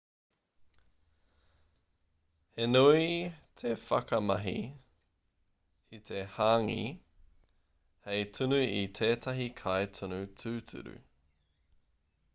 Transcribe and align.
he 2.55 2.63
nui 2.71 3.09
te 3.61 3.73
whakamahi 3.81 4.55
i 5.99 6.01
te 6.09 6.23
hāngī 6.37 6.79
hei 8.09 8.25
tunu 8.39 8.63
i 8.79 8.83
tētahi 9.01 9.49
kai 9.65 9.79
tunu 9.99 10.23
tūturu 10.43 10.97